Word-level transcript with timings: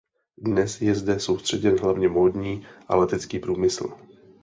Dnes 0.37 0.79
je 0.81 0.95
zde 0.95 1.19
soustředěn 1.19 1.79
hlavně 1.79 2.09
módní 2.09 2.67
a 2.87 2.95
letecký 2.95 3.39
průmysl. 3.39 3.97